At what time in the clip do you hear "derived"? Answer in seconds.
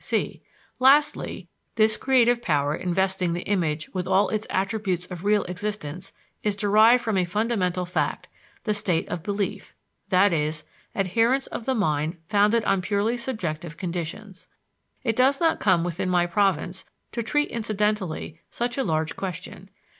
6.55-7.03